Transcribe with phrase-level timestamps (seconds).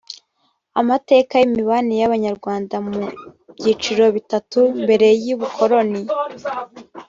[0.81, 2.95] amateka y imibanire y abanyarwanda mu
[3.55, 6.01] byiciro bitatu mbere y ubukoroni